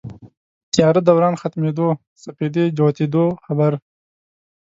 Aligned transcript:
تیاره 0.73 1.01
دوران 1.07 1.33
ختمېدو 1.41 1.87
سپېدې 2.23 2.63
جوتېدو 2.77 3.25
خبر 3.45 3.71